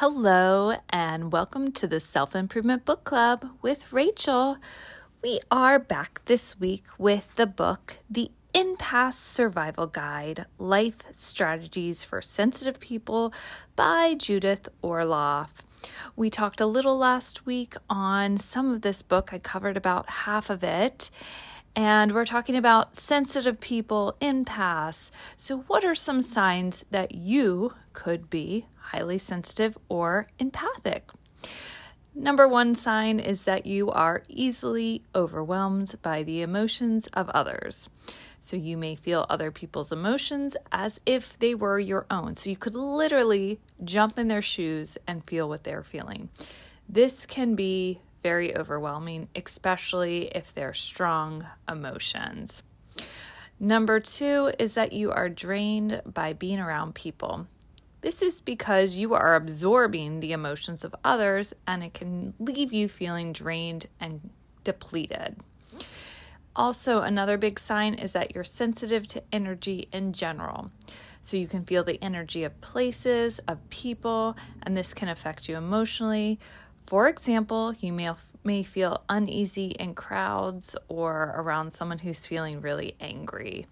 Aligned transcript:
Hello, 0.00 0.76
and 0.88 1.30
welcome 1.30 1.72
to 1.72 1.86
the 1.86 2.00
Self 2.00 2.34
Improvement 2.34 2.86
Book 2.86 3.04
Club 3.04 3.44
with 3.60 3.92
Rachel. 3.92 4.56
We 5.22 5.40
are 5.50 5.78
back 5.78 6.22
this 6.24 6.58
week 6.58 6.84
with 6.96 7.34
the 7.34 7.46
book, 7.46 7.98
The 8.08 8.30
Empath's 8.54 9.18
Survival 9.18 9.86
Guide 9.86 10.46
Life 10.58 11.02
Strategies 11.12 12.02
for 12.02 12.22
Sensitive 12.22 12.80
People 12.80 13.34
by 13.76 14.14
Judith 14.14 14.70
Orloff. 14.82 15.50
We 16.16 16.30
talked 16.30 16.62
a 16.62 16.66
little 16.66 16.96
last 16.96 17.44
week 17.44 17.74
on 17.90 18.38
some 18.38 18.72
of 18.72 18.80
this 18.80 19.02
book, 19.02 19.34
I 19.34 19.38
covered 19.38 19.76
about 19.76 20.08
half 20.08 20.48
of 20.48 20.64
it. 20.64 21.10
And 21.76 22.12
we're 22.12 22.24
talking 22.24 22.56
about 22.56 22.96
sensitive 22.96 23.60
people, 23.60 24.16
empaths. 24.22 25.10
So, 25.36 25.58
what 25.66 25.84
are 25.84 25.94
some 25.94 26.22
signs 26.22 26.86
that 26.90 27.14
you 27.14 27.74
could 27.92 28.30
be 28.30 28.66
highly 28.90 29.18
sensitive 29.18 29.76
or 29.88 30.26
empathic. 30.38 31.10
Number 32.14 32.48
one 32.48 32.74
sign 32.74 33.20
is 33.20 33.44
that 33.44 33.66
you 33.66 33.90
are 33.90 34.22
easily 34.28 35.04
overwhelmed 35.14 35.94
by 36.02 36.24
the 36.24 36.42
emotions 36.42 37.06
of 37.12 37.28
others. 37.30 37.88
So 38.40 38.56
you 38.56 38.76
may 38.76 38.96
feel 38.96 39.26
other 39.28 39.50
people's 39.50 39.92
emotions 39.92 40.56
as 40.72 40.98
if 41.06 41.38
they 41.38 41.54
were 41.54 41.78
your 41.78 42.06
own. 42.10 42.36
So 42.36 42.50
you 42.50 42.56
could 42.56 42.74
literally 42.74 43.60
jump 43.84 44.18
in 44.18 44.28
their 44.28 44.42
shoes 44.42 44.98
and 45.06 45.24
feel 45.24 45.48
what 45.48 45.62
they're 45.62 45.84
feeling. 45.84 46.30
This 46.88 47.26
can 47.26 47.54
be 47.54 48.00
very 48.22 48.56
overwhelming, 48.56 49.28
especially 49.36 50.32
if 50.34 50.52
they're 50.52 50.74
strong 50.74 51.46
emotions. 51.68 52.62
Number 53.60 54.00
two 54.00 54.52
is 54.58 54.74
that 54.74 54.92
you 54.92 55.12
are 55.12 55.28
drained 55.28 56.02
by 56.06 56.32
being 56.32 56.58
around 56.58 56.94
people. 56.94 57.46
This 58.00 58.22
is 58.22 58.40
because 58.40 58.94
you 58.94 59.14
are 59.14 59.34
absorbing 59.34 60.20
the 60.20 60.32
emotions 60.32 60.84
of 60.84 60.94
others 61.04 61.52
and 61.66 61.82
it 61.84 61.92
can 61.92 62.32
leave 62.38 62.72
you 62.72 62.88
feeling 62.88 63.32
drained 63.32 63.86
and 64.00 64.30
depleted. 64.64 65.36
Also, 66.56 67.00
another 67.02 67.38
big 67.38 67.58
sign 67.58 67.94
is 67.94 68.12
that 68.12 68.34
you're 68.34 68.44
sensitive 68.44 69.06
to 69.06 69.22
energy 69.32 69.88
in 69.92 70.12
general. 70.12 70.70
So, 71.22 71.36
you 71.36 71.46
can 71.46 71.64
feel 71.64 71.84
the 71.84 72.02
energy 72.02 72.44
of 72.44 72.60
places, 72.60 73.38
of 73.40 73.58
people, 73.70 74.36
and 74.62 74.76
this 74.76 74.92
can 74.94 75.08
affect 75.08 75.48
you 75.48 75.56
emotionally. 75.56 76.40
For 76.86 77.08
example, 77.08 77.74
you 77.80 77.92
may, 77.92 78.10
may 78.42 78.62
feel 78.62 79.04
uneasy 79.08 79.68
in 79.78 79.94
crowds 79.94 80.74
or 80.88 81.34
around 81.36 81.72
someone 81.72 81.98
who's 81.98 82.26
feeling 82.26 82.60
really 82.60 82.96
angry. 83.00 83.66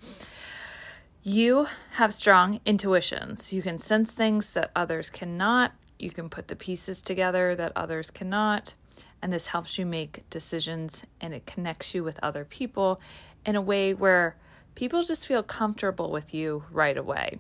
You 1.28 1.68
have 1.90 2.14
strong 2.14 2.58
intuitions. 2.64 3.52
You 3.52 3.60
can 3.60 3.78
sense 3.78 4.12
things 4.12 4.54
that 4.54 4.70
others 4.74 5.10
cannot. 5.10 5.74
You 5.98 6.10
can 6.10 6.30
put 6.30 6.48
the 6.48 6.56
pieces 6.56 7.02
together 7.02 7.54
that 7.54 7.72
others 7.76 8.10
cannot. 8.10 8.74
And 9.20 9.30
this 9.30 9.48
helps 9.48 9.76
you 9.76 9.84
make 9.84 10.24
decisions 10.30 11.04
and 11.20 11.34
it 11.34 11.44
connects 11.44 11.94
you 11.94 12.02
with 12.02 12.18
other 12.22 12.46
people 12.46 12.98
in 13.44 13.56
a 13.56 13.60
way 13.60 13.92
where 13.92 14.36
people 14.74 15.02
just 15.02 15.26
feel 15.26 15.42
comfortable 15.42 16.10
with 16.10 16.32
you 16.32 16.64
right 16.70 16.96
away. 16.96 17.38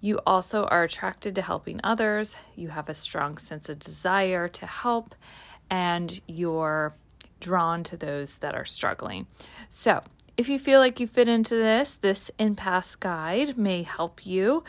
You 0.00 0.20
also 0.26 0.64
are 0.64 0.84
attracted 0.84 1.34
to 1.34 1.42
helping 1.42 1.82
others. 1.84 2.36
You 2.56 2.68
have 2.68 2.88
a 2.88 2.94
strong 2.94 3.36
sense 3.36 3.68
of 3.68 3.80
desire 3.80 4.48
to 4.48 4.64
help, 4.64 5.14
and 5.68 6.18
you're 6.26 6.94
drawn 7.38 7.82
to 7.84 7.98
those 7.98 8.36
that 8.36 8.54
are 8.54 8.64
struggling. 8.64 9.26
So, 9.68 10.02
if 10.38 10.48
you 10.48 10.60
feel 10.60 10.78
like 10.78 11.00
you 11.00 11.06
fit 11.08 11.26
into 11.28 11.56
this, 11.56 11.94
this 11.94 12.30
Empath's 12.38 12.94
guide 12.94 13.58
may 13.58 13.82
help 13.82 14.24
you. 14.24 14.62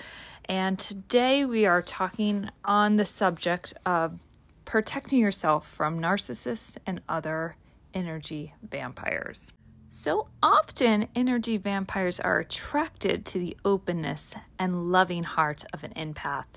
And 0.45 0.79
today 0.79 1.45
we 1.45 1.67
are 1.67 1.83
talking 1.83 2.49
on 2.65 2.95
the 2.95 3.05
subject 3.05 3.75
of 3.85 4.19
protecting 4.65 5.19
yourself 5.19 5.69
from 5.69 6.01
narcissists 6.01 6.79
and 6.87 7.01
other 7.07 7.55
energy 7.93 8.55
vampires. 8.67 9.53
So 9.89 10.27
often, 10.41 11.07
energy 11.15 11.57
vampires 11.57 12.19
are 12.19 12.39
attracted 12.39 13.25
to 13.27 13.39
the 13.39 13.55
openness 13.63 14.33
and 14.57 14.91
loving 14.91 15.23
heart 15.23 15.63
of 15.71 15.83
an 15.83 15.93
empath. 15.93 16.47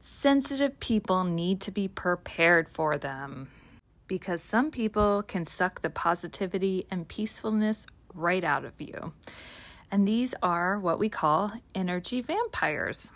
Sensitive 0.00 0.80
people 0.80 1.22
need 1.22 1.60
to 1.60 1.70
be 1.70 1.86
prepared 1.86 2.68
for 2.68 2.98
them 2.98 3.48
because 4.08 4.42
some 4.42 4.72
people 4.72 5.22
can 5.22 5.46
suck 5.46 5.82
the 5.82 5.90
positivity 5.90 6.86
and 6.90 7.06
peacefulness 7.06 7.86
right 8.14 8.44
out 8.44 8.64
of 8.64 8.80
you. 8.80 9.12
And 9.90 10.06
these 10.06 10.34
are 10.42 10.78
what 10.78 10.98
we 10.98 11.08
call 11.08 11.52
energy 11.74 12.20
vampires. 12.20 13.10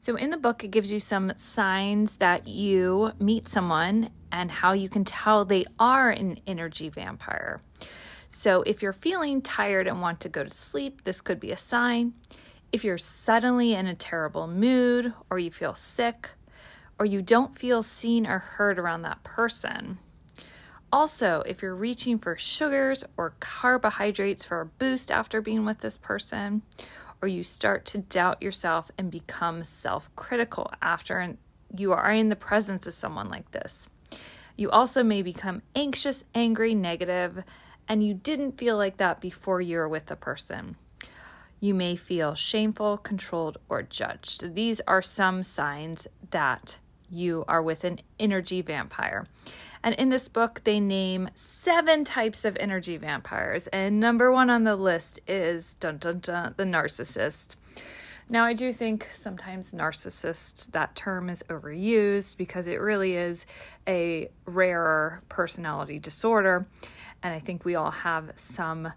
So, 0.00 0.16
in 0.16 0.30
the 0.30 0.36
book, 0.36 0.64
it 0.64 0.72
gives 0.72 0.92
you 0.92 0.98
some 0.98 1.32
signs 1.36 2.16
that 2.16 2.48
you 2.48 3.12
meet 3.20 3.48
someone 3.48 4.10
and 4.32 4.50
how 4.50 4.72
you 4.72 4.88
can 4.88 5.04
tell 5.04 5.44
they 5.44 5.64
are 5.78 6.10
an 6.10 6.40
energy 6.44 6.88
vampire. 6.88 7.60
So, 8.28 8.62
if 8.62 8.82
you're 8.82 8.92
feeling 8.92 9.42
tired 9.42 9.86
and 9.86 10.00
want 10.00 10.18
to 10.20 10.28
go 10.28 10.42
to 10.42 10.50
sleep, 10.50 11.04
this 11.04 11.20
could 11.20 11.38
be 11.38 11.52
a 11.52 11.56
sign. 11.56 12.14
If 12.72 12.82
you're 12.82 12.98
suddenly 12.98 13.74
in 13.74 13.86
a 13.86 13.94
terrible 13.94 14.48
mood, 14.48 15.12
or 15.30 15.38
you 15.38 15.52
feel 15.52 15.76
sick, 15.76 16.30
or 16.98 17.06
you 17.06 17.22
don't 17.22 17.56
feel 17.56 17.84
seen 17.84 18.26
or 18.26 18.38
heard 18.38 18.80
around 18.80 19.02
that 19.02 19.22
person, 19.22 19.98
also, 20.92 21.42
if 21.46 21.62
you're 21.62 21.74
reaching 21.74 22.18
for 22.18 22.36
sugars 22.36 23.04
or 23.16 23.34
carbohydrates 23.40 24.44
for 24.44 24.60
a 24.60 24.66
boost 24.66 25.10
after 25.10 25.40
being 25.40 25.64
with 25.64 25.78
this 25.78 25.96
person, 25.96 26.62
or 27.22 27.28
you 27.28 27.42
start 27.42 27.84
to 27.86 27.98
doubt 27.98 28.42
yourself 28.42 28.90
and 28.98 29.10
become 29.10 29.64
self 29.64 30.14
critical 30.16 30.70
after 30.82 31.36
you 31.76 31.92
are 31.92 32.12
in 32.12 32.28
the 32.28 32.36
presence 32.36 32.86
of 32.86 32.92
someone 32.92 33.30
like 33.30 33.50
this. 33.52 33.88
You 34.56 34.70
also 34.70 35.02
may 35.02 35.22
become 35.22 35.62
anxious, 35.74 36.24
angry, 36.34 36.74
negative, 36.74 37.42
and 37.88 38.04
you 38.04 38.12
didn't 38.12 38.58
feel 38.58 38.76
like 38.76 38.98
that 38.98 39.20
before 39.20 39.60
you 39.60 39.78
were 39.78 39.88
with 39.88 40.06
the 40.06 40.16
person. 40.16 40.76
You 41.60 41.74
may 41.74 41.96
feel 41.96 42.34
shameful, 42.34 42.98
controlled, 42.98 43.56
or 43.68 43.82
judged. 43.82 44.54
These 44.54 44.80
are 44.86 45.00
some 45.00 45.42
signs 45.42 46.08
that 46.32 46.76
you 47.12 47.44
are 47.46 47.62
with 47.62 47.84
an 47.84 48.00
energy 48.18 48.62
vampire. 48.62 49.26
And 49.84 49.94
in 49.96 50.08
this 50.08 50.28
book, 50.28 50.62
they 50.64 50.80
name 50.80 51.28
seven 51.34 52.04
types 52.04 52.44
of 52.44 52.56
energy 52.58 52.96
vampires. 52.96 53.66
And 53.68 54.00
number 54.00 54.32
one 54.32 54.48
on 54.48 54.64
the 54.64 54.76
list 54.76 55.20
is 55.26 55.74
dun 55.74 55.98
dun 55.98 56.20
dun, 56.20 56.54
the 56.56 56.64
narcissist. 56.64 57.56
Now, 58.28 58.44
I 58.44 58.54
do 58.54 58.72
think 58.72 59.10
sometimes 59.12 59.72
narcissist, 59.72 60.70
that 60.72 60.94
term 60.94 61.28
is 61.28 61.42
overused 61.50 62.38
because 62.38 62.66
it 62.66 62.80
really 62.80 63.16
is 63.16 63.44
a 63.86 64.30
rarer 64.46 65.22
personality 65.28 65.98
disorder. 65.98 66.66
And 67.22 67.34
I 67.34 67.40
think 67.40 67.64
we 67.64 67.74
all 67.74 67.90
have 67.90 68.32
some 68.36 68.92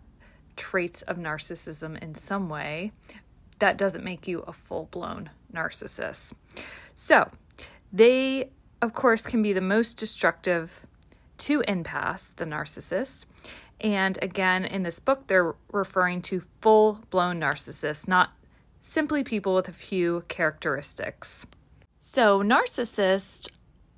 traits 0.55 1.01
of 1.01 1.17
narcissism 1.17 2.01
in 2.01 2.15
some 2.15 2.47
way. 2.47 2.91
That 3.59 3.77
doesn't 3.77 4.03
make 4.03 4.27
you 4.27 4.39
a 4.41 4.53
full 4.53 4.87
blown 4.91 5.29
narcissist. 5.53 6.33
So, 6.93 7.29
they 7.95 8.49
of 8.85 8.93
course, 8.93 9.25
can 9.25 9.41
be 9.41 9.51
the 9.51 9.61
most 9.61 9.97
destructive 9.97 10.85
to 11.39 11.61
empaths, 11.61 12.35
the 12.35 12.45
narcissist. 12.45 13.25
And 13.81 14.19
again, 14.21 14.63
in 14.63 14.83
this 14.83 14.99
book, 14.99 15.27
they're 15.27 15.55
referring 15.71 16.21
to 16.23 16.43
full 16.61 16.99
blown 17.09 17.41
narcissists, 17.41 18.07
not 18.07 18.31
simply 18.83 19.23
people 19.23 19.55
with 19.55 19.67
a 19.67 19.73
few 19.73 20.23
characteristics. 20.27 21.45
So, 21.97 22.41
narcissists 22.41 23.49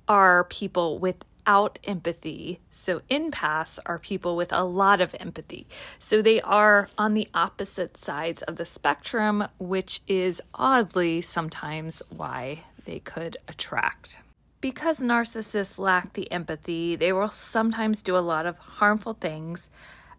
are 0.08 0.44
people 0.44 0.98
without 0.98 1.78
empathy. 1.84 2.60
So, 2.70 3.00
empaths 3.10 3.78
are 3.84 3.98
people 3.98 4.36
with 4.36 4.52
a 4.52 4.64
lot 4.64 5.00
of 5.00 5.14
empathy. 5.20 5.68
So, 5.98 6.22
they 6.22 6.40
are 6.40 6.88
on 6.96 7.14
the 7.14 7.28
opposite 7.34 7.96
sides 7.96 8.42
of 8.42 8.56
the 8.56 8.64
spectrum, 8.64 9.46
which 9.58 10.00
is 10.08 10.40
oddly 10.54 11.20
sometimes 11.20 12.02
why 12.08 12.64
they 12.88 13.00
could 13.00 13.36
attract. 13.46 14.20
Because 14.62 15.00
narcissists 15.00 15.78
lack 15.78 16.14
the 16.14 16.32
empathy, 16.32 16.96
they 16.96 17.12
will 17.12 17.28
sometimes 17.28 18.02
do 18.02 18.16
a 18.16 18.18
lot 18.18 18.46
of 18.46 18.56
harmful 18.56 19.12
things. 19.12 19.68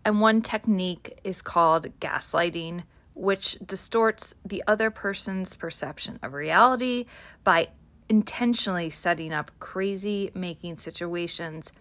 And 0.05 0.21
one 0.21 0.41
technique 0.41 1.19
is 1.23 1.41
called 1.41 1.87
gaslighting, 1.99 2.83
which 3.15 3.57
distorts 3.65 4.35
the 4.45 4.63
other 4.67 4.91
person's 4.91 5.55
perception 5.55 6.19
of 6.21 6.33
reality 6.33 7.05
by 7.43 7.69
intentionally 8.07 8.91
setting 8.91 9.33
up 9.33 9.51
crazy 9.59 10.29
making 10.35 10.77
situations 10.77 11.73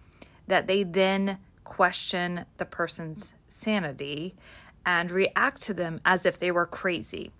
that 0.47 0.65
they 0.65 0.83
then 0.83 1.37
question 1.63 2.45
the 2.57 2.65
person's 2.65 3.35
sanity 3.47 4.35
and 4.85 5.11
react 5.11 5.61
to 5.61 5.73
them 5.73 6.01
as 6.03 6.25
if 6.25 6.39
they 6.39 6.51
were 6.51 6.65
crazy. 6.65 7.31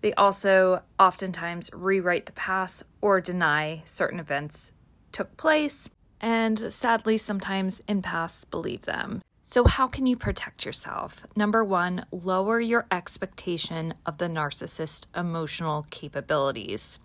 They 0.00 0.12
also 0.14 0.82
oftentimes 0.98 1.70
rewrite 1.72 2.26
the 2.26 2.32
past 2.32 2.84
or 3.00 3.20
deny 3.20 3.82
certain 3.84 4.20
events 4.20 4.72
took 5.12 5.36
place, 5.36 5.88
and 6.20 6.72
sadly, 6.72 7.18
sometimes 7.18 7.82
empaths 7.88 8.48
believe 8.50 8.82
them. 8.82 9.22
So, 9.42 9.64
how 9.64 9.88
can 9.88 10.06
you 10.06 10.16
protect 10.16 10.66
yourself? 10.66 11.26
Number 11.34 11.64
one, 11.64 12.04
lower 12.12 12.60
your 12.60 12.86
expectation 12.90 13.94
of 14.04 14.18
the 14.18 14.26
narcissist 14.26 15.06
emotional 15.16 15.86
capabilities. 15.90 17.00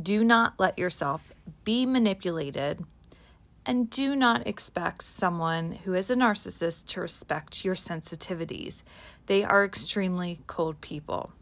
Do 0.00 0.24
not 0.24 0.54
let 0.58 0.78
yourself 0.78 1.32
be 1.64 1.84
manipulated 1.84 2.84
and 3.66 3.90
do 3.90 4.16
not 4.16 4.46
expect 4.46 5.04
someone 5.04 5.72
who 5.84 5.94
is 5.94 6.10
a 6.10 6.16
narcissist 6.16 6.86
to 6.86 7.00
respect 7.00 7.64
your 7.64 7.74
sensitivities. 7.74 8.82
They 9.26 9.44
are 9.44 9.64
extremely 9.64 10.40
cold 10.46 10.80
people. 10.80 11.32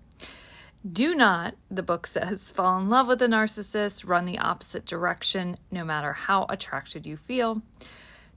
Do 0.88 1.15
not, 1.15 1.56
the 1.71 1.82
book 1.82 2.06
says, 2.06 2.50
fall 2.55 2.79
in 2.79 2.88
love 2.88 3.06
with 3.06 3.21
a 3.23 3.27
narcissist, 3.27 4.09
run 4.09 4.25
the 4.25 4.38
opposite 4.38 4.87
direction 4.87 5.59
no 5.71 5.85
matter 5.85 6.12
how 6.12 6.47
attracted 6.49 7.06
you 7.06 7.17
feel. 7.17 7.62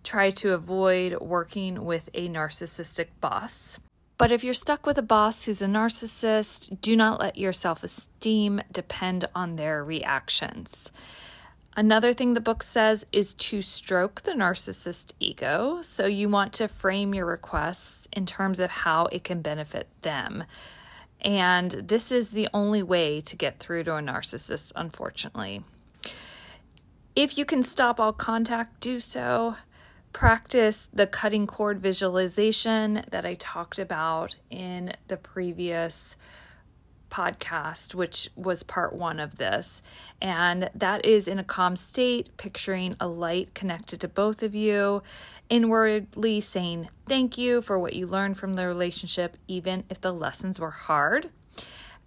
Try 0.03 0.31
to 0.31 0.53
avoid 0.53 1.19
working 1.21 1.85
with 1.85 2.09
a 2.13 2.27
narcissistic 2.27 3.07
boss. 3.21 3.79
But 4.17 4.31
if 4.31 4.43
you're 4.43 4.53
stuck 4.53 4.85
with 4.85 4.97
a 4.97 5.03
boss 5.03 5.45
who's 5.45 5.61
a 5.61 5.67
narcissist, 5.67 6.81
do 6.81 6.95
not 6.95 7.19
let 7.19 7.37
your 7.37 7.53
self 7.53 7.83
esteem 7.83 8.61
depend 8.71 9.25
on 9.33 9.55
their 9.55 9.83
reactions. 9.83 10.91
Another 11.75 12.13
thing 12.13 12.33
the 12.33 12.39
book 12.39 12.61
says 12.61 13.05
is 13.11 13.33
to 13.35 13.61
stroke 13.61 14.21
the 14.21 14.33
narcissist 14.33 15.13
ego. 15.19 15.79
So 15.81 16.05
you 16.05 16.29
want 16.29 16.53
to 16.53 16.67
frame 16.67 17.15
your 17.15 17.25
requests 17.25 18.07
in 18.13 18.27
terms 18.27 18.59
of 18.59 18.69
how 18.69 19.07
it 19.07 19.23
can 19.23 19.41
benefit 19.41 19.87
them. 20.03 20.43
And 21.23 21.71
this 21.71 22.11
is 22.11 22.31
the 22.31 22.49
only 22.53 22.83
way 22.83 23.21
to 23.21 23.35
get 23.35 23.59
through 23.59 23.85
to 23.85 23.95
a 23.95 24.01
narcissist, 24.01 24.71
unfortunately. 24.75 25.63
If 27.15 27.37
you 27.37 27.45
can 27.45 27.63
stop 27.63 27.99
all 27.99 28.13
contact, 28.13 28.79
do 28.79 28.99
so. 28.99 29.55
Practice 30.11 30.89
the 30.93 31.07
cutting 31.07 31.47
cord 31.47 31.79
visualization 31.79 33.05
that 33.09 33.25
I 33.25 33.35
talked 33.35 33.79
about 33.79 34.35
in 34.49 34.93
the 35.07 35.17
previous 35.17 36.15
podcast, 37.13 37.93
which 37.93 38.27
was 38.35 38.63
part 38.63 38.93
one 38.93 39.19
of 39.19 39.37
this. 39.37 39.83
And 40.19 40.71
that 40.73 41.05
is 41.05 41.27
in 41.27 41.37
a 41.37 41.43
calm 41.43 41.75
state, 41.75 42.35
picturing 42.37 42.95
a 42.99 43.07
light 43.07 43.53
connected 43.53 44.01
to 44.01 44.07
both 44.07 44.41
of 44.41 44.55
you, 44.55 45.03
inwardly 45.47 46.41
saying 46.41 46.89
thank 47.07 47.37
you 47.37 47.61
for 47.61 47.77
what 47.77 47.93
you 47.93 48.07
learned 48.07 48.37
from 48.37 48.55
the 48.55 48.65
relationship, 48.65 49.37
even 49.47 49.83
if 49.89 50.01
the 50.01 50.11
lessons 50.11 50.59
were 50.59 50.71
hard. 50.71 51.29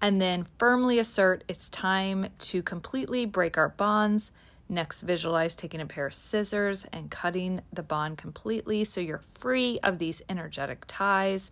And 0.00 0.20
then 0.20 0.48
firmly 0.58 0.98
assert 0.98 1.44
it's 1.46 1.68
time 1.68 2.26
to 2.38 2.62
completely 2.62 3.26
break 3.26 3.56
our 3.56 3.68
bonds 3.68 4.32
Next, 4.68 5.02
visualize 5.02 5.54
taking 5.54 5.80
a 5.80 5.86
pair 5.86 6.06
of 6.06 6.14
scissors 6.14 6.84
and 6.92 7.10
cutting 7.10 7.60
the 7.72 7.84
bond 7.84 8.18
completely 8.18 8.84
so 8.84 9.00
you're 9.00 9.22
free 9.38 9.78
of 9.82 9.98
these 9.98 10.22
energetic 10.28 10.84
ties. 10.88 11.50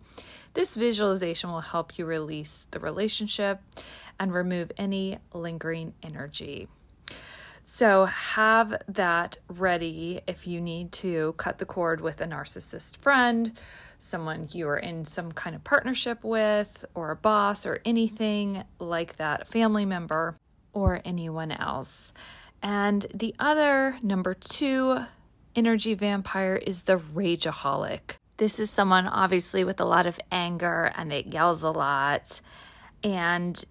This 0.53 0.75
visualization 0.75 1.49
will 1.49 1.61
help 1.61 1.97
you 1.97 2.05
release 2.05 2.67
the 2.71 2.79
relationship 2.79 3.61
and 4.19 4.33
remove 4.33 4.71
any 4.77 5.19
lingering 5.33 5.93
energy. 6.03 6.67
So, 7.67 8.05
have 8.05 8.79
that 8.89 9.39
ready 9.47 10.21
if 10.27 10.45
you 10.45 10.61
need 10.61 10.91
to 10.93 11.33
cut 11.37 11.57
the 11.57 11.65
cord 11.65 11.99
with 11.99 12.21
a 12.21 12.25
narcissist 12.25 12.97
friend, 12.97 13.59
someone 13.97 14.47
you 14.51 14.67
are 14.67 14.77
in 14.77 15.03
some 15.03 15.31
kind 15.31 15.55
of 15.55 15.63
partnership 15.63 16.23
with, 16.23 16.85
or 16.93 17.09
a 17.09 17.15
boss, 17.15 17.65
or 17.65 17.79
anything 17.83 18.63
like 18.77 19.15
that, 19.15 19.41
a 19.41 19.45
family 19.45 19.83
member, 19.83 20.37
or 20.73 21.01
anyone 21.05 21.51
else. 21.51 22.13
And 22.65 23.05
the 23.13 23.35
other, 23.37 23.95
number 24.01 24.33
two, 24.33 24.97
energy 25.55 25.93
vampire 25.93 26.55
is 26.55 26.81
the 26.81 26.97
rageaholic. 26.97 28.17
This 28.37 28.59
is 28.59 28.71
someone 28.71 29.05
obviously 29.05 29.63
with 29.63 29.79
a 29.79 29.85
lot 29.85 30.07
of 30.07 30.19
anger 30.31 30.91
and 30.95 31.11
that 31.11 31.27
yells 31.27 31.61
a 31.61 31.69
lot. 31.69 32.41
And 33.03 33.63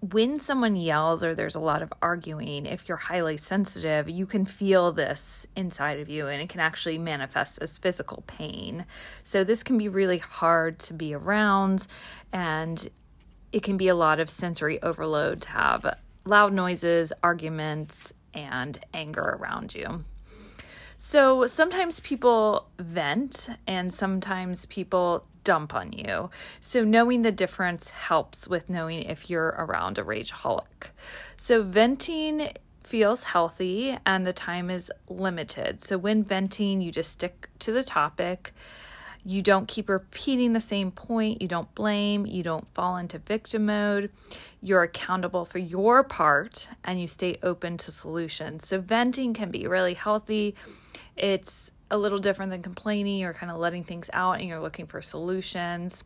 when 0.00 0.40
someone 0.40 0.76
yells 0.76 1.22
or 1.22 1.34
there's 1.34 1.56
a 1.56 1.60
lot 1.60 1.82
of 1.82 1.92
arguing, 2.00 2.64
if 2.64 2.88
you're 2.88 2.96
highly 2.96 3.36
sensitive, 3.36 4.08
you 4.08 4.24
can 4.24 4.46
feel 4.46 4.92
this 4.92 5.46
inside 5.54 6.00
of 6.00 6.08
you 6.08 6.28
and 6.28 6.40
it 6.40 6.48
can 6.48 6.60
actually 6.60 6.96
manifest 6.96 7.58
as 7.60 7.76
physical 7.76 8.24
pain. 8.26 8.86
So, 9.24 9.44
this 9.44 9.62
can 9.62 9.76
be 9.76 9.90
really 9.90 10.18
hard 10.18 10.78
to 10.80 10.94
be 10.94 11.12
around 11.12 11.86
and 12.32 12.88
it 13.52 13.62
can 13.62 13.76
be 13.76 13.88
a 13.88 13.94
lot 13.94 14.20
of 14.20 14.30
sensory 14.30 14.82
overload 14.82 15.42
to 15.42 15.50
have 15.50 15.98
loud 16.24 16.54
noises, 16.54 17.12
arguments, 17.22 18.14
and 18.38 18.78
anger 18.92 19.38
around 19.40 19.74
you. 19.74 20.04
So 20.96 21.46
sometimes 21.46 22.00
people 22.00 22.68
vent 22.78 23.48
and 23.68 23.92
sometimes 23.94 24.66
people 24.66 25.26
dump 25.44 25.72
on 25.72 25.92
you. 25.92 26.28
So 26.60 26.84
knowing 26.84 27.22
the 27.22 27.30
difference 27.30 27.90
helps 27.90 28.48
with 28.48 28.68
knowing 28.68 29.04
if 29.04 29.30
you're 29.30 29.54
around 29.58 29.98
a 29.98 30.04
rageaholic. 30.04 30.90
So 31.36 31.62
venting 31.62 32.50
feels 32.82 33.24
healthy 33.24 33.96
and 34.04 34.26
the 34.26 34.32
time 34.32 34.70
is 34.70 34.90
limited. 35.08 35.82
So 35.82 35.98
when 35.98 36.24
venting, 36.24 36.80
you 36.80 36.90
just 36.90 37.12
stick 37.12 37.48
to 37.60 37.70
the 37.70 37.82
topic. 37.82 38.52
You 39.24 39.42
don't 39.42 39.68
keep 39.68 39.88
repeating 39.88 40.52
the 40.52 40.60
same 40.60 40.90
point. 40.90 41.42
You 41.42 41.48
don't 41.48 41.72
blame. 41.74 42.26
You 42.26 42.42
don't 42.42 42.68
fall 42.74 42.96
into 42.96 43.18
victim 43.18 43.66
mode. 43.66 44.10
You're 44.62 44.82
accountable 44.82 45.44
for 45.44 45.58
your 45.58 46.02
part 46.02 46.68
and 46.84 47.00
you 47.00 47.06
stay 47.06 47.38
open 47.42 47.76
to 47.78 47.92
solutions. 47.92 48.66
So, 48.66 48.80
venting 48.80 49.34
can 49.34 49.50
be 49.50 49.66
really 49.66 49.94
healthy. 49.94 50.54
It's 51.16 51.72
a 51.90 51.98
little 51.98 52.18
different 52.18 52.50
than 52.50 52.62
complaining. 52.62 53.18
You're 53.18 53.34
kind 53.34 53.50
of 53.50 53.58
letting 53.58 53.84
things 53.84 54.10
out 54.12 54.38
and 54.38 54.48
you're 54.48 54.60
looking 54.60 54.86
for 54.86 55.02
solutions. 55.02 56.04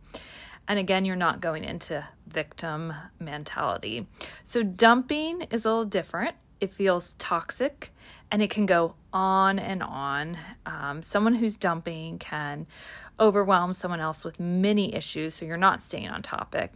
And 0.69 0.79
again, 0.79 1.05
you're 1.05 1.17
not 1.17 1.41
going 1.41 1.65
into 1.65 2.07
victim 2.27 2.93
mentality. 3.19 4.07
So, 4.45 4.63
dumping 4.63 5.43
is 5.51 5.65
a 5.65 5.69
little 5.69 5.85
different. 5.85 6.37
It 6.63 6.71
feels 6.71 7.15
toxic 7.15 7.93
and 8.31 8.41
it 8.41 8.51
can 8.51 8.67
go 8.67 8.95
on 9.13 9.59
and 9.59 9.83
on. 9.83 10.39
Um, 10.65 11.03
someone 11.03 11.35
who's 11.35 11.57
dumping 11.57 12.21
can 12.21 12.69
overwhelm 13.19 13.73
someone 13.73 13.99
else 13.99 14.25
with 14.25 14.39
many 14.39 14.95
issues, 14.95 15.35
so 15.35 15.45
you're 15.45 15.57
not 15.57 15.83
staying 15.83 16.09
on 16.09 16.23
topic. 16.23 16.73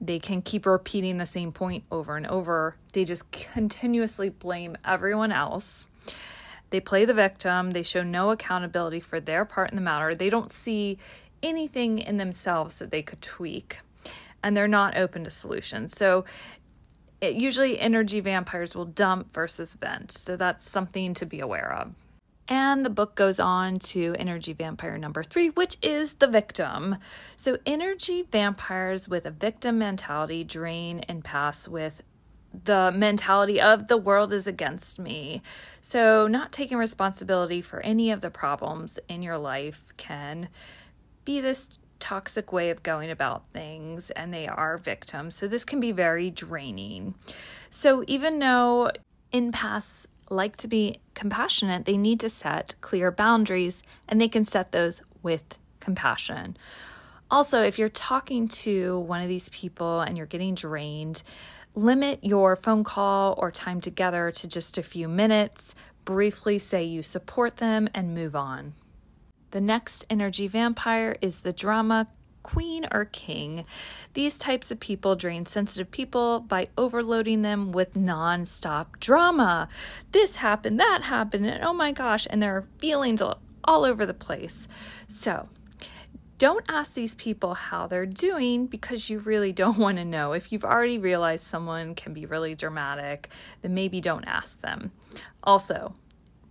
They 0.00 0.20
can 0.20 0.40
keep 0.40 0.66
repeating 0.66 1.18
the 1.18 1.26
same 1.26 1.50
point 1.50 1.82
over 1.90 2.16
and 2.16 2.28
over. 2.28 2.76
They 2.92 3.04
just 3.04 3.28
continuously 3.32 4.28
blame 4.28 4.78
everyone 4.84 5.32
else. 5.32 5.88
They 6.70 6.78
play 6.78 7.04
the 7.04 7.14
victim. 7.14 7.72
They 7.72 7.82
show 7.82 8.04
no 8.04 8.30
accountability 8.30 9.00
for 9.00 9.18
their 9.18 9.44
part 9.44 9.70
in 9.70 9.74
the 9.74 9.82
matter. 9.82 10.14
They 10.14 10.30
don't 10.30 10.52
see 10.52 10.96
anything 11.42 11.98
in 11.98 12.18
themselves 12.18 12.78
that 12.78 12.92
they 12.92 13.02
could 13.02 13.20
tweak, 13.20 13.80
and 14.44 14.56
they're 14.56 14.68
not 14.68 14.96
open 14.96 15.24
to 15.24 15.30
solutions. 15.30 15.96
So, 15.96 16.24
it, 17.20 17.34
usually, 17.34 17.78
energy 17.78 18.20
vampires 18.20 18.74
will 18.74 18.84
dump 18.84 19.32
versus 19.34 19.74
vent. 19.74 20.12
So, 20.12 20.36
that's 20.36 20.68
something 20.68 21.14
to 21.14 21.26
be 21.26 21.40
aware 21.40 21.72
of. 21.72 21.94
And 22.48 22.84
the 22.84 22.90
book 22.90 23.14
goes 23.14 23.38
on 23.38 23.76
to 23.76 24.16
energy 24.18 24.54
vampire 24.54 24.96
number 24.96 25.22
three, 25.22 25.50
which 25.50 25.76
is 25.82 26.14
the 26.14 26.26
victim. 26.26 26.96
So, 27.36 27.58
energy 27.66 28.24
vampires 28.30 29.06
with 29.08 29.26
a 29.26 29.30
victim 29.30 29.78
mentality 29.78 30.44
drain 30.44 31.04
empaths 31.08 31.68
with 31.68 32.02
the 32.64 32.90
mentality 32.94 33.60
of 33.60 33.88
the 33.88 33.98
world 33.98 34.32
is 34.32 34.46
against 34.46 34.98
me. 34.98 35.42
So, 35.82 36.26
not 36.26 36.50
taking 36.50 36.78
responsibility 36.78 37.60
for 37.60 37.80
any 37.80 38.10
of 38.10 38.22
the 38.22 38.30
problems 38.30 38.98
in 39.08 39.22
your 39.22 39.36
life 39.36 39.84
can 39.98 40.48
be 41.26 41.42
this 41.42 41.68
toxic 41.98 42.52
way 42.52 42.70
of 42.70 42.82
going 42.82 43.10
about 43.10 43.44
things, 43.52 44.10
and 44.10 44.32
they 44.32 44.46
are 44.46 44.78
victims. 44.78 45.34
So, 45.34 45.48
this 45.48 45.64
can 45.64 45.80
be 45.80 45.92
very 45.92 46.30
draining. 46.30 47.14
So, 47.70 48.04
even 48.06 48.38
though 48.38 48.90
empaths 49.32 50.06
like 50.30 50.56
to 50.56 50.68
be 50.68 51.00
compassionate, 51.14 51.84
they 51.84 51.96
need 51.96 52.20
to 52.20 52.28
set 52.28 52.74
clear 52.80 53.10
boundaries 53.10 53.82
and 54.08 54.20
they 54.20 54.28
can 54.28 54.44
set 54.44 54.72
those 54.72 55.02
with 55.22 55.58
compassion. 55.80 56.56
Also, 57.30 57.62
if 57.62 57.78
you're 57.78 57.88
talking 57.88 58.48
to 58.48 59.00
one 59.00 59.22
of 59.22 59.28
these 59.28 59.48
people 59.50 60.00
and 60.00 60.16
you're 60.16 60.26
getting 60.26 60.54
drained, 60.54 61.22
limit 61.74 62.18
your 62.22 62.56
phone 62.56 62.84
call 62.84 63.34
or 63.38 63.50
time 63.50 63.80
together 63.80 64.30
to 64.30 64.48
just 64.48 64.78
a 64.78 64.82
few 64.82 65.08
minutes. 65.08 65.74
Briefly 66.04 66.58
say 66.58 66.84
you 66.84 67.02
support 67.02 67.58
them 67.58 67.88
and 67.94 68.14
move 68.14 68.34
on. 68.34 68.72
The 69.50 69.60
next 69.60 70.04
energy 70.10 70.48
vampire 70.48 71.16
is 71.20 71.40
the 71.40 71.52
drama 71.52 72.08
queen 72.42 72.86
or 72.92 73.04
king. 73.04 73.64
These 74.14 74.38
types 74.38 74.70
of 74.70 74.80
people 74.80 75.16
drain 75.16 75.44
sensitive 75.44 75.90
people 75.90 76.40
by 76.40 76.68
overloading 76.78 77.42
them 77.42 77.72
with 77.72 77.94
nonstop 77.94 78.86
drama. 79.00 79.68
This 80.12 80.36
happened, 80.36 80.80
that 80.80 81.02
happened, 81.02 81.46
and 81.46 81.62
oh 81.62 81.74
my 81.74 81.92
gosh, 81.92 82.26
and 82.30 82.42
there 82.42 82.56
are 82.56 82.64
feelings 82.78 83.20
all, 83.20 83.38
all 83.64 83.84
over 83.84 84.06
the 84.06 84.14
place. 84.14 84.66
So, 85.08 85.48
don't 86.38 86.64
ask 86.68 86.94
these 86.94 87.16
people 87.16 87.52
how 87.54 87.88
they're 87.88 88.06
doing 88.06 88.66
because 88.66 89.10
you 89.10 89.18
really 89.18 89.52
don't 89.52 89.76
want 89.84 89.98
to 89.98 90.04
know. 90.04 90.32
If 90.32 90.52
you've 90.52 90.64
already 90.64 90.98
realized 90.98 91.44
someone 91.44 91.94
can 91.94 92.14
be 92.14 92.26
really 92.26 92.54
dramatic, 92.54 93.28
then 93.60 93.74
maybe 93.74 94.00
don't 94.00 94.24
ask 94.24 94.60
them. 94.62 94.92
Also, 95.42 95.94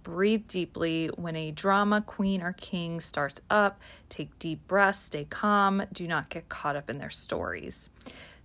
breathe 0.08 0.48
deeply. 0.48 1.08
When 1.18 1.36
a 1.36 1.52
drama 1.52 2.02
queen 2.02 2.42
or 2.42 2.54
king 2.54 3.02
starts 3.02 3.42
up, 3.50 3.82
take 4.08 4.40
deep 4.40 4.66
breaths, 4.66 5.00
stay 5.00 5.26
calm, 5.26 5.84
do 5.92 6.08
not 6.08 6.30
get 6.30 6.48
caught 6.48 6.78
up 6.78 6.90
in 6.90 6.98
their 6.98 7.10
stories. 7.10 7.90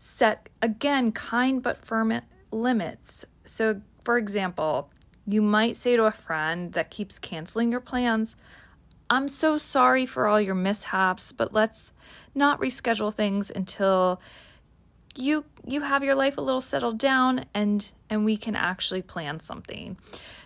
Set, 0.00 0.48
again, 0.60 1.12
kind 1.12 1.62
but 1.62 1.78
firm 1.78 2.20
limits. 2.50 3.24
So, 3.44 3.80
for 4.02 4.18
example, 4.18 4.90
you 5.24 5.40
might 5.40 5.76
say 5.76 5.96
to 5.96 6.06
a 6.06 6.10
friend 6.10 6.72
that 6.72 6.90
keeps 6.90 7.20
canceling 7.20 7.70
your 7.70 7.80
plans, 7.80 8.34
I'm 9.08 9.28
so 9.28 9.56
sorry 9.56 10.04
for 10.04 10.26
all 10.26 10.40
your 10.40 10.56
mishaps, 10.56 11.30
but 11.30 11.52
let's 11.52 11.92
not 12.34 12.60
reschedule 12.60 13.14
things 13.14 13.52
until 13.54 14.20
you 15.14 15.44
you 15.64 15.82
have 15.82 16.02
your 16.02 16.14
life 16.14 16.38
a 16.38 16.40
little 16.40 16.62
settled 16.62 16.98
down 16.98 17.44
and 17.54 17.92
and 18.10 18.24
we 18.24 18.36
can 18.36 18.56
actually 18.56 19.02
plan 19.02 19.38
something. 19.38 19.96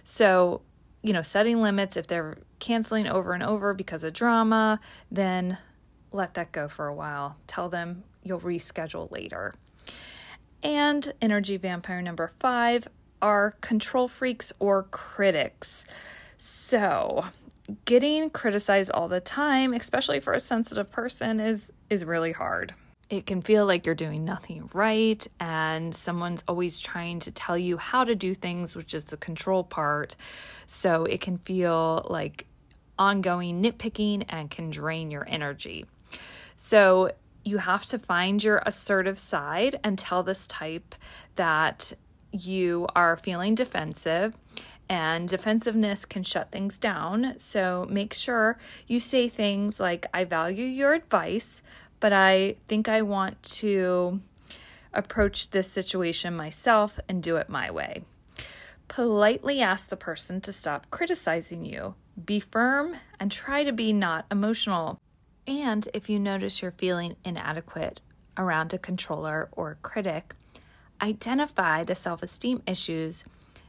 So, 0.05 0.61
you 1.07 1.13
know, 1.13 1.23
setting 1.23 1.63
limits 1.63 1.97
if 1.97 2.09
they're 2.09 2.37
canceling 2.59 3.07
over 3.07 3.33
and 3.33 3.43
over 3.43 3.73
because 3.73 4.03
of 4.03 4.13
drama, 4.13 4.81
then 5.11 5.57
let 6.11 6.35
that 6.35 6.51
go 6.51 6.67
for 6.69 6.89
a 6.89 6.95
while. 6.95 7.37
Tell 7.47 7.69
them 7.69 8.03
you'll 8.25 8.41
reschedule 8.41 9.11
later. 9.13 9.55
And 10.65 11.13
energy 11.23 11.59
vampire 11.59 12.03
number 12.03 12.33
5 12.41 12.89
are 13.23 13.53
control 13.61 14.09
freaks 14.09 14.53
or 14.59 14.83
critics. 14.85 15.85
So, 16.39 17.27
getting 17.85 18.29
criticized 18.31 18.91
all 18.91 19.07
the 19.07 19.21
time, 19.21 19.73
especially 19.75 20.19
for 20.19 20.33
a 20.33 20.41
sensitive 20.41 20.91
person 20.91 21.39
is 21.39 21.73
is 21.89 22.05
really 22.05 22.33
hard. 22.33 22.75
It 23.09 23.25
can 23.25 23.41
feel 23.41 23.67
like 23.67 23.87
you're 23.87 23.95
doing 23.95 24.25
nothing 24.25 24.69
right 24.75 25.25
and 25.39 25.95
someone's 25.95 26.43
always 26.49 26.81
trying 26.81 27.21
to 27.21 27.31
tell 27.31 27.57
you 27.57 27.77
how 27.77 28.03
to 28.03 28.17
do 28.17 28.35
things, 28.35 28.75
which 28.75 28.95
is 28.95 29.05
the 29.05 29.17
control 29.17 29.63
part. 29.63 30.17
So 30.67 31.05
it 31.05 31.21
can 31.21 31.39
feel 31.39 32.07
like 32.11 32.47
ongoing 32.99 33.63
nitpicking 33.63 34.25
and 34.29 34.51
can 34.51 34.71
drain 34.71 35.11
your 35.11 35.25
energy. 35.29 35.87
So 36.57 37.13
you 37.45 37.59
have 37.59 37.85
to 37.87 37.99
find 37.99 38.43
your 38.43 38.61
assertive 38.67 39.21
side 39.21 39.79
and 39.85 39.97
tell 39.97 40.25
this 40.25 40.49
type 40.49 40.97
that 41.37 41.93
you 42.33 42.89
are 42.97 43.17
feeling 43.17 43.55
defensive 43.55 44.37
and 44.89 45.29
defensiveness 45.29 46.05
can 46.05 46.23
shut 46.23 46.51
things 46.51 46.79
down. 46.79 47.35
So 47.39 47.87
make 47.89 48.15
sure 48.15 48.59
you 48.87 49.01
say 49.01 49.29
things 49.29 49.81
like, 49.81 50.07
I 50.15 50.25
value 50.25 50.65
your 50.65 50.93
advice, 50.95 51.63
but 52.01 52.13
I 52.13 52.57
think 52.67 52.89
I 52.89 53.03
want 53.03 53.43
to 53.43 54.21
approach 54.93 55.51
this 55.51 55.71
situation 55.71 56.35
myself 56.35 56.99
and 57.09 57.23
do 57.23 57.37
it 57.37 57.49
my 57.49 57.71
way. 57.71 58.03
Politely 58.89 59.61
ask 59.61 59.89
the 59.89 59.97
person 59.97 60.41
to 60.43 60.53
stop 60.53 60.91
criticizing 60.91 61.65
you. 61.65 61.95
Be 62.25 62.41
firm 62.41 62.97
and 63.21 63.31
try 63.31 63.65
to 63.65 63.73
be 63.73 63.93
not 63.93 64.27
emotional. 64.31 64.99
And 65.47 65.87
if 65.93 66.09
you 66.09 66.19
notice 66.19 66.63
you're 66.63 66.71
feeling 66.71 67.17
inadequate 67.25 68.01
around 68.37 68.73
a 68.73 68.79
controller 68.79 69.49
or 69.53 69.73
a 69.73 69.77
critic, 69.77 70.35
identify 71.01 71.85
the 71.85 71.95
self 71.95 72.23
esteem 72.23 72.63
issues 72.67 73.25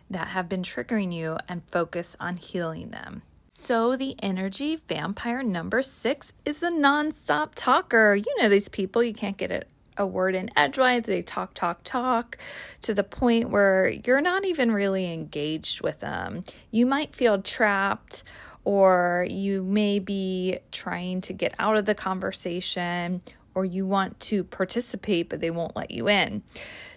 that 0.09 0.29
have 0.29 0.47
been 0.47 0.63
triggering 0.63 1.13
you 1.13 1.37
and 1.49 1.63
focus 1.65 2.15
on 2.19 2.37
healing 2.37 2.91
them. 2.91 3.21
So, 3.47 3.95
the 3.95 4.15
energy 4.21 4.79
vampire 4.87 5.41
number 5.41 5.81
six 5.81 6.33
is 6.45 6.59
the 6.59 6.67
nonstop 6.67 7.51
talker. 7.55 8.13
You 8.15 8.35
know 8.39 8.49
these 8.49 8.69
people, 8.69 9.01
you 9.01 9.13
can't 9.13 9.37
get 9.37 9.51
it 9.51 9.69
a 9.97 10.05
word 10.05 10.35
in 10.35 10.49
edgewise. 10.55 11.03
They 11.03 11.21
talk, 11.21 11.53
talk, 11.53 11.79
talk 11.83 12.37
to 12.81 12.93
the 12.93 13.03
point 13.03 13.49
where 13.49 13.89
you're 13.89 14.21
not 14.21 14.45
even 14.45 14.71
really 14.71 15.11
engaged 15.11 15.81
with 15.81 15.99
them. 15.99 16.41
You 16.71 16.85
might 16.85 17.15
feel 17.15 17.41
trapped, 17.41 18.23
or 18.63 19.25
you 19.29 19.63
may 19.63 19.99
be 19.99 20.59
trying 20.71 21.21
to 21.21 21.33
get 21.33 21.53
out 21.57 21.77
of 21.77 21.85
the 21.85 21.95
conversation, 21.95 23.21
or 23.55 23.65
you 23.65 23.85
want 23.85 24.19
to 24.19 24.43
participate, 24.43 25.29
but 25.29 25.39
they 25.39 25.49
won't 25.49 25.75
let 25.75 25.89
you 25.89 26.07
in. 26.09 26.43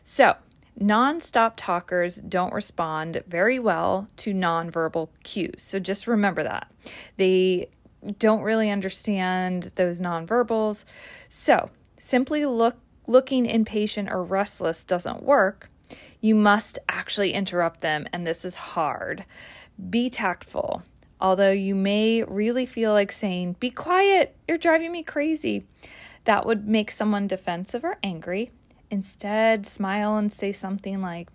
So, 0.03 0.37
Non-stop 0.79 1.55
talkers 1.57 2.17
don't 2.17 2.55
respond 2.55 3.23
very 3.27 3.59
well 3.59 4.09
to 4.17 4.33
nonverbal 4.33 5.09
cues. 5.23 5.61
So 5.63 5.79
just 5.79 6.07
remember 6.07 6.43
that. 6.43 6.71
They 7.17 7.71
don't 8.19 8.43
really 8.43 8.71
understand 8.71 9.73
those 9.75 10.01
nonverbals. 10.01 10.85
So, 11.29 11.71
simply 11.99 12.47
look 12.47 12.79
looking 13.07 13.45
impatient 13.45 14.09
or 14.09 14.23
restless 14.23 14.85
doesn't 14.85 15.23
work. 15.23 15.69
You 16.21 16.35
must 16.35 16.79
actually 16.89 17.33
interrupt 17.33 17.81
them 17.81 18.07
and 18.13 18.27
this 18.27 18.45
is 18.45 18.57
hard. 18.57 19.25
Be 19.91 20.09
tactful. 20.09 20.83
Although 21.21 21.51
you 21.51 21.75
may 21.75 22.23
really 22.23 22.65
feel 22.65 22.93
like 22.93 23.13
saying, 23.13 23.57
"Be 23.61 23.71
quiet, 23.71 24.37
you're 24.47 24.57
driving 24.57 24.93
me 24.93 25.03
crazy." 25.03 25.67
That 26.25 26.47
would 26.47 26.69
make 26.69 26.91
someone 26.91 27.27
defensive 27.27 27.85
or 27.85 27.99
angry 28.03 28.53
Instead, 28.91 29.67
smile 29.67 30.17
and 30.17 30.33
say 30.33 30.53
something 30.53 31.01
like, 31.01 31.29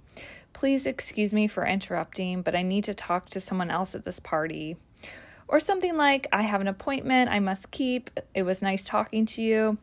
Please 0.54 0.86
excuse 0.86 1.34
me 1.34 1.48
for 1.48 1.66
interrupting, 1.66 2.42
but 2.42 2.56
I 2.56 2.62
need 2.62 2.86
to 2.86 2.94
talk 2.94 3.30
to 3.32 3.42
someone 3.42 3.70
else 3.70 3.94
at 3.94 4.06
this 4.06 4.22
party. 4.22 4.78
Or 5.50 5.60
something 5.60 5.98
like, 5.98 6.28
I 6.32 6.44
have 6.44 6.62
an 6.62 6.70
appointment 6.70 7.30
I 7.30 7.40
must 7.40 7.72
keep. 7.72 8.10
It 8.34 8.44
was 8.44 8.62
nice 8.62 8.86
talking 8.86 9.26
to 9.28 9.42
you. 9.42 9.78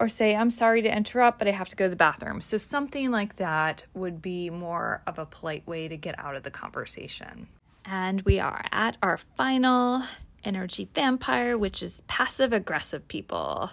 Or 0.00 0.08
say, 0.08 0.34
I'm 0.34 0.50
sorry 0.50 0.82
to 0.82 0.94
interrupt, 0.94 1.38
but 1.38 1.46
I 1.46 1.52
have 1.52 1.68
to 1.68 1.76
go 1.76 1.84
to 1.86 1.90
the 1.90 1.96
bathroom. 1.96 2.40
So, 2.40 2.58
something 2.58 3.12
like 3.12 3.36
that 3.36 3.84
would 3.94 4.20
be 4.20 4.50
more 4.50 5.02
of 5.06 5.20
a 5.20 5.26
polite 5.26 5.64
way 5.68 5.86
to 5.86 5.96
get 5.96 6.18
out 6.18 6.34
of 6.34 6.42
the 6.42 6.50
conversation. 6.50 7.46
And 7.84 8.22
we 8.22 8.40
are 8.40 8.64
at 8.72 8.96
our 9.02 9.18
final 9.36 10.02
energy 10.42 10.88
vampire, 10.92 11.56
which 11.56 11.82
is 11.82 12.02
passive 12.08 12.52
aggressive 12.52 13.06
people. 13.06 13.70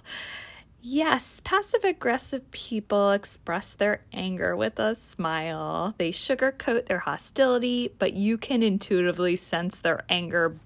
Yes, 0.82 1.42
passive 1.44 1.84
aggressive 1.84 2.50
people 2.52 3.12
express 3.12 3.74
their 3.74 4.02
anger 4.14 4.56
with 4.56 4.80
a 4.80 4.96
smile. 4.96 5.94
They 5.98 6.12
sugarcoat 6.12 6.86
their 6.86 7.00
hostility, 7.00 7.92
but 8.00 8.14
you 8.14 8.38
can 8.38 8.64
intuitively 8.64 9.36
sense 9.36 9.80
their 9.80 10.04
anger 10.08 10.58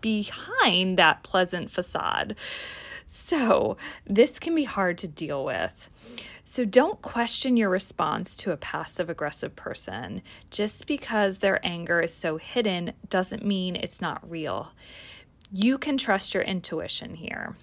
behind 0.00 0.96
that 0.98 1.22
pleasant 1.24 1.70
facade. 1.70 2.36
So, 3.06 3.76
this 4.06 4.38
can 4.38 4.54
be 4.54 4.64
hard 4.64 4.96
to 4.98 5.08
deal 5.08 5.44
with. 5.44 5.90
So, 6.46 6.64
don't 6.64 7.02
question 7.02 7.58
your 7.58 7.68
response 7.68 8.34
to 8.38 8.52
a 8.52 8.56
passive 8.56 9.10
aggressive 9.10 9.54
person. 9.54 10.22
Just 10.50 10.86
because 10.86 11.38
their 11.38 11.64
anger 11.66 12.00
is 12.00 12.14
so 12.14 12.38
hidden 12.38 12.94
doesn't 13.10 13.44
mean 13.44 13.76
it's 13.76 14.00
not 14.00 14.28
real. 14.30 14.72
You 15.52 15.76
can 15.76 15.98
trust 15.98 16.32
your 16.32 16.42
intuition 16.42 17.14
here. 17.14 17.56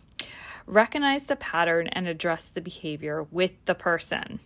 Recognize 0.68 1.24
the 1.24 1.36
pattern 1.36 1.88
and 1.90 2.08
address 2.08 2.50
the 2.50 2.62
behavior 2.62 3.24
with 3.32 3.52
the 3.66 3.76
person. 3.76 4.40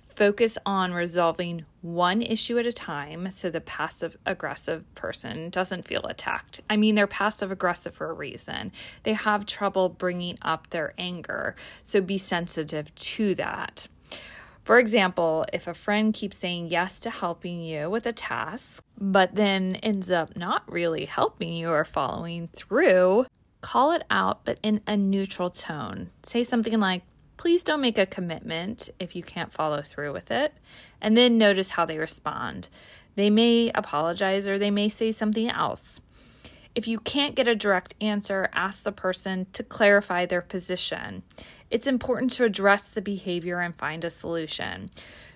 Focus 0.00 0.58
on 0.66 0.92
resolving 0.92 1.64
one 1.80 2.20
issue 2.20 2.58
at 2.58 2.66
a 2.66 2.72
time 2.72 3.30
so 3.30 3.48
the 3.48 3.60
passive 3.60 4.18
aggressive 4.26 4.84
person 4.94 5.48
doesn't 5.48 5.86
feel 5.86 6.04
attacked. 6.04 6.60
I 6.68 6.76
mean, 6.76 6.94
they're 6.94 7.06
passive 7.06 7.50
aggressive 7.50 7.94
for 7.94 8.10
a 8.10 8.14
reason. 8.14 8.72
They 9.04 9.14
have 9.14 9.46
trouble 9.46 9.88
bringing 9.88 10.36
up 10.42 10.68
their 10.70 10.92
anger, 10.98 11.54
so 11.84 12.00
be 12.00 12.18
sensitive 12.18 12.94
to 12.94 13.34
that. 13.36 13.86
For 14.64 14.78
example, 14.78 15.46
if 15.52 15.66
a 15.66 15.74
friend 15.74 16.12
keeps 16.12 16.36
saying 16.36 16.66
yes 16.66 17.00
to 17.00 17.10
helping 17.10 17.62
you 17.62 17.88
with 17.88 18.06
a 18.06 18.12
task, 18.12 18.84
but 18.98 19.34
then 19.34 19.76
ends 19.76 20.10
up 20.10 20.36
not 20.36 20.70
really 20.70 21.06
helping 21.06 21.54
you 21.54 21.70
or 21.70 21.84
following 21.84 22.48
through, 22.48 23.24
Call 23.60 23.92
it 23.92 24.02
out, 24.10 24.44
but 24.44 24.58
in 24.62 24.80
a 24.86 24.96
neutral 24.96 25.50
tone. 25.50 26.10
Say 26.22 26.42
something 26.42 26.78
like, 26.80 27.02
Please 27.36 27.62
don't 27.62 27.80
make 27.80 27.96
a 27.96 28.04
commitment 28.04 28.90
if 28.98 29.16
you 29.16 29.22
can't 29.22 29.50
follow 29.50 29.80
through 29.80 30.12
with 30.12 30.30
it. 30.30 30.52
And 31.00 31.16
then 31.16 31.38
notice 31.38 31.70
how 31.70 31.86
they 31.86 31.96
respond. 31.96 32.68
They 33.16 33.30
may 33.30 33.70
apologize 33.74 34.46
or 34.46 34.58
they 34.58 34.70
may 34.70 34.90
say 34.90 35.10
something 35.10 35.48
else. 35.48 36.02
If 36.74 36.86
you 36.86 37.00
can't 37.00 37.34
get 37.34 37.48
a 37.48 37.56
direct 37.56 37.94
answer, 38.00 38.50
ask 38.52 38.82
the 38.82 38.92
person 38.92 39.46
to 39.54 39.62
clarify 39.62 40.26
their 40.26 40.42
position. 40.42 41.22
It's 41.70 41.86
important 41.86 42.30
to 42.32 42.44
address 42.44 42.90
the 42.90 43.00
behavior 43.00 43.60
and 43.60 43.74
find 43.74 44.04
a 44.04 44.10
solution. 44.10 44.90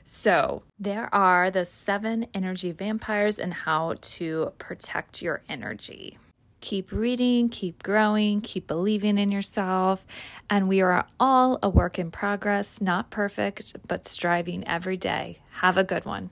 So, 0.05 0.63
there 0.79 1.13
are 1.15 1.51
the 1.51 1.65
seven 1.65 2.27
energy 2.35 2.71
vampires 2.71 3.39
and 3.39 3.55
how 3.55 3.95
to 4.01 4.53
protect 4.59 5.23
your 5.23 5.43
energy. 5.49 6.19
Keep 6.65 6.93
reading, 6.93 7.51
keep 7.51 7.83
growing, 7.83 8.41
keep 8.41 8.67
believing 8.67 9.19
in 9.19 9.31
yourself. 9.31 10.07
And 10.49 10.67
we 10.67 10.81
are 10.81 11.07
all 11.21 11.59
a 11.63 11.69
work 11.69 11.99
in 11.99 12.11
progress, 12.11 12.81
not 12.81 13.11
perfect, 13.11 13.77
but 13.87 14.07
striving 14.07 14.67
every 14.67 14.97
day. 14.97 15.41
Have 15.57 15.77
a 15.77 15.85
good 15.85 16.07
one. 16.07 16.31